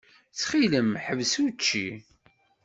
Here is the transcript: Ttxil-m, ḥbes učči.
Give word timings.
Ttxil-m, 0.31 0.89
ḥbes 1.05 1.33
učči. 1.45 1.87